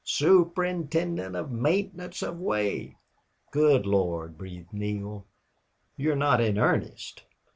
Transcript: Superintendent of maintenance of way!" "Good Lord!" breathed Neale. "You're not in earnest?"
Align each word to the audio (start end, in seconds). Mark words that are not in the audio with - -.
Superintendent 0.03 1.35
of 1.35 1.51
maintenance 1.51 2.23
of 2.23 2.39
way!" 2.39 2.95
"Good 3.51 3.85
Lord!" 3.85 4.35
breathed 4.35 4.73
Neale. 4.73 5.27
"You're 5.95 6.15
not 6.15 6.41
in 6.41 6.57
earnest?" 6.57 7.21